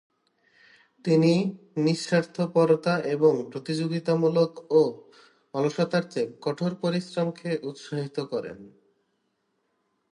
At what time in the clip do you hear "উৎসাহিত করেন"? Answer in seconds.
7.69-8.57